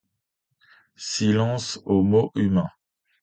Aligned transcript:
Silence 0.95 1.79
aux 1.85 2.01
mots 2.01 2.31
humains! 2.33 2.71